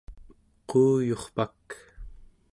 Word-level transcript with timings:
quuyurpak 0.69 1.67